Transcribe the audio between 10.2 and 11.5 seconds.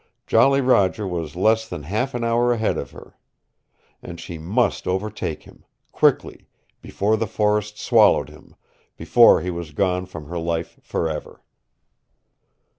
her life forever.